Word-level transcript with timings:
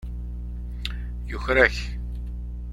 Yuker-ak. 1.31 1.77